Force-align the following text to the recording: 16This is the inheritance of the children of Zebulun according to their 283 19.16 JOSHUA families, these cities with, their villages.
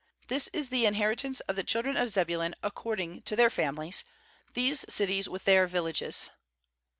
16This 0.27 0.49
is 0.51 0.69
the 0.69 0.87
inheritance 0.87 1.41
of 1.41 1.55
the 1.55 1.63
children 1.63 1.95
of 1.95 2.09
Zebulun 2.09 2.55
according 2.63 3.21
to 3.21 3.35
their 3.35 3.51
283 3.51 3.67
19.16 3.67 3.67
JOSHUA 3.67 3.67
families, 3.67 4.03
these 4.79 4.85
cities 4.91 5.29
with, 5.29 5.43
their 5.43 5.67
villages. 5.67 6.31